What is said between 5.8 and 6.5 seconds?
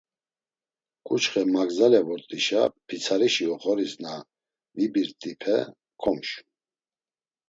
komşun.